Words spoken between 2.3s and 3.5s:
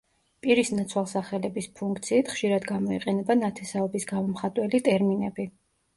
ხშირად გამოიყენება